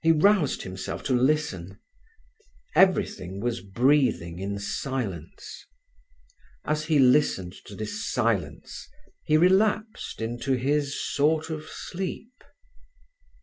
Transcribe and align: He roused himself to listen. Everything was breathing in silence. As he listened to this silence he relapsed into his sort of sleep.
He 0.00 0.10
roused 0.10 0.62
himself 0.62 1.02
to 1.02 1.12
listen. 1.14 1.78
Everything 2.74 3.40
was 3.42 3.60
breathing 3.60 4.38
in 4.38 4.58
silence. 4.58 5.66
As 6.64 6.84
he 6.86 6.98
listened 6.98 7.52
to 7.66 7.76
this 7.76 8.10
silence 8.10 8.88
he 9.22 9.36
relapsed 9.36 10.22
into 10.22 10.52
his 10.54 10.98
sort 10.98 11.50
of 11.50 11.68
sleep. 11.68 12.42